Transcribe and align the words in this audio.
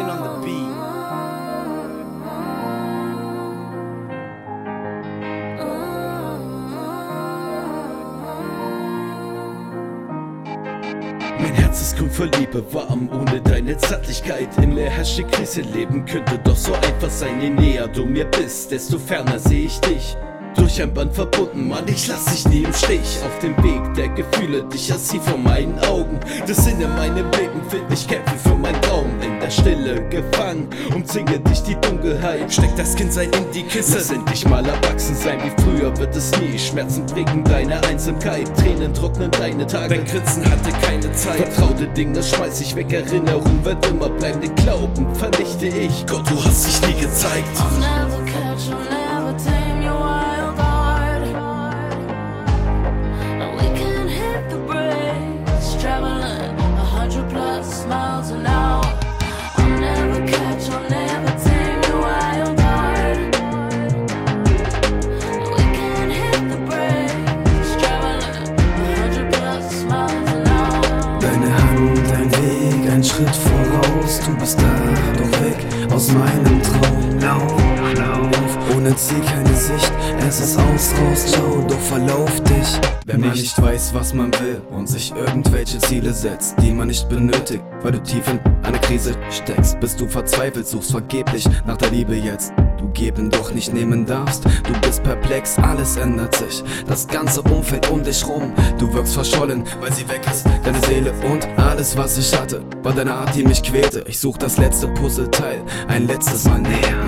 dancing 0.00 0.10
on 0.10 0.40
the 0.40 0.46
beat. 0.46 0.70
Mein 11.40 11.54
Herz 11.54 11.80
ist 11.80 11.96
grün 11.96 12.10
vor 12.10 12.26
Liebe, 12.38 12.62
warm 12.72 13.08
ohne 13.12 13.40
deine 13.40 13.76
Zärtlichkeit. 13.76 14.48
In 14.62 14.76
der 14.76 14.90
herrsche 14.90 15.24
Krise 15.24 15.62
leben 15.62 16.04
könnte 16.04 16.38
doch 16.44 16.56
so 16.56 16.74
einfach 16.74 17.10
sein. 17.10 17.40
Je 17.40 17.50
näher 17.50 17.88
du 17.88 18.04
mir 18.04 18.26
bist, 18.26 18.70
desto 18.70 18.98
ferner 18.98 19.38
sehe 19.38 19.66
ich 19.66 19.80
dich. 19.80 20.16
Durch 20.56 20.82
ein 20.82 20.92
Band 20.92 21.14
verbunden, 21.14 21.68
Mann, 21.68 21.86
ich 21.86 22.08
lass 22.08 22.24
dich 22.24 22.46
nie 22.48 22.62
im 22.64 22.72
Stich. 22.72 23.18
Auf 23.24 23.38
dem 23.38 23.56
Weg 23.62 23.94
der 23.94 24.08
Gefühle, 24.08 24.64
dich 24.64 24.90
hast 24.90 25.08
sie 25.08 25.20
vor 25.20 25.38
meinen 25.38 25.78
Augen. 25.84 26.18
Das 26.46 26.64
Sinne 26.64 26.88
meinem 26.88 27.30
Leben 27.30 27.60
will 27.70 27.82
ich 27.92 28.06
kämpfen 28.06 28.38
für 28.38 28.56
meinen 28.56 28.80
Traum. 28.82 29.19
Der 29.50 29.62
Stille 29.62 30.08
gefangen, 30.10 30.68
umzinge 30.94 31.40
dich 31.40 31.60
die 31.64 31.74
Dunkelheit. 31.80 32.52
Steck 32.52 32.70
das 32.76 32.94
Kindsein 32.94 33.30
in 33.32 33.50
die 33.52 33.64
Kiste. 33.64 33.96
Lass 33.96 34.10
endlich 34.10 34.48
mal 34.48 34.64
erwachsen 34.64 35.16
sein, 35.16 35.40
wie 35.42 35.62
früher 35.62 35.96
wird 35.98 36.14
es 36.14 36.30
nie. 36.38 36.56
Schmerzen 36.56 37.04
prägen 37.04 37.42
deine 37.42 37.82
Einsamkeit, 37.82 38.48
Tränen 38.56 38.94
trocknen 38.94 39.28
deine 39.32 39.66
Tage. 39.66 39.96
Dein 39.96 40.04
Grinsen 40.04 40.44
hatte 40.48 40.70
keine 40.86 41.12
Zeit. 41.14 41.52
Vertraute 41.52 41.88
Dinge 41.88 42.22
schmeiß 42.22 42.60
ich 42.60 42.76
weg, 42.76 42.92
Erinnerung 42.92 43.64
wird 43.64 43.84
immer 43.88 44.08
bleiben. 44.08 44.40
Den 44.40 44.54
Glauben 44.54 45.12
vernichte 45.16 45.66
ich. 45.66 46.06
Gott, 46.06 46.30
du 46.30 46.44
hast 46.44 46.68
dich 46.68 46.88
nie 46.88 47.00
gezeigt. 47.00 47.58
Ein 72.20 72.30
Weg, 72.32 72.90
ein 72.90 73.02
Schritt 73.02 73.34
voraus. 73.34 74.20
Du 74.26 74.36
bist 74.36 74.58
da, 74.60 75.12
doch 75.16 75.40
weg 75.42 75.92
aus 75.92 76.12
meinem 76.12 76.62
Traum. 76.62 77.18
Lauf, 77.20 77.96
lauf, 77.96 78.76
ohne 78.76 78.94
Ziel 78.96 79.20
keine 79.20 79.54
Sicht. 79.54 79.92
Es 80.26 80.40
ist 80.40 80.58
aus, 80.58 80.94
raus, 81.00 81.26
ciao, 81.26 81.64
doch 81.66 81.80
verlauf 81.80 82.40
dich. 82.44 82.80
Wenn 83.06 83.20
man 83.20 83.30
nicht 83.30 83.60
weiß, 83.60 83.92
was 83.94 84.14
man 84.14 84.32
will 84.34 84.62
und 84.70 84.88
sich 84.88 85.12
irgendwelche 85.14 85.78
Ziele 85.78 86.12
setzt, 86.12 86.54
die 86.62 86.70
man 86.70 86.88
nicht 86.88 87.08
benötigt, 87.08 87.64
weil 87.82 87.92
du 87.92 88.02
tief 88.02 88.26
in 88.28 88.38
eine 88.62 88.78
Krise 88.78 89.14
steckst, 89.30 89.80
bis 89.80 89.96
du 89.96 90.06
verzweifelt 90.06 90.66
suchst 90.66 90.90
vergeblich 90.90 91.48
nach 91.66 91.76
der 91.76 91.90
Liebe 91.90 92.14
jetzt. 92.14 92.52
Du 92.78 92.88
geben 92.92 93.30
doch 93.30 93.52
nicht 93.52 93.74
nehmen 93.74 94.06
darfst, 94.06 94.44
du 94.44 94.72
bist 94.80 94.89
perplex, 95.10 95.58
alles 95.58 95.96
ändert 95.96 96.36
sich. 96.36 96.62
Das 96.86 97.08
ganze 97.08 97.42
Umfeld 97.42 97.90
um 97.90 98.02
dich 98.04 98.24
rum, 98.26 98.52
du 98.78 98.92
wirkst 98.92 99.14
verschollen, 99.14 99.64
weil 99.80 99.92
sie 99.92 100.08
weg 100.08 100.20
ist. 100.30 100.46
Deine 100.64 100.80
Seele 100.86 101.12
und 101.32 101.48
alles, 101.58 101.96
was 101.96 102.16
ich 102.16 102.38
hatte, 102.38 102.62
war 102.82 102.92
deine 102.92 103.14
Art, 103.14 103.34
die 103.34 103.42
mich 103.42 103.62
quälte. 103.62 104.04
Ich 104.06 104.20
such 104.20 104.38
das 104.38 104.56
letzte 104.56 104.86
Puzzleteil, 104.88 105.62
ein 105.88 106.06
letztes 106.06 106.44
Mal 106.44 106.60
näher. 106.60 106.99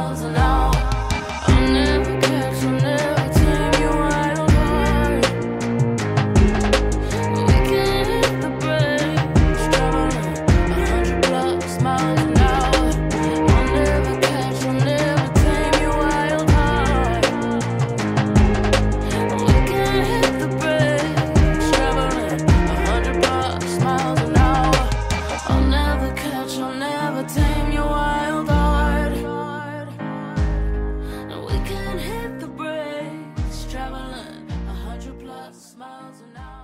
miles 0.00 0.22
an 0.22 0.36
hour. 0.36 0.49
smiles 35.80 36.20
and 36.20 36.34
now 36.34 36.59